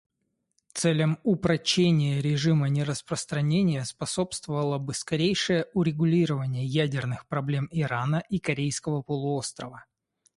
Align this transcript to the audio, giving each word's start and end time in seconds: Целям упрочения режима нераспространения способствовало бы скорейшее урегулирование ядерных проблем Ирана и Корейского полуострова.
Целям 0.73 1.19
упрочения 1.21 2.21
режима 2.21 2.69
нераспространения 2.69 3.85
способствовало 3.85 4.79
бы 4.79 4.95
скорейшее 4.95 5.67
урегулирование 5.75 6.65
ядерных 6.65 7.27
проблем 7.27 7.69
Ирана 7.71 8.23
и 8.27 8.39
Корейского 8.39 9.03
полуострова. 9.03 9.83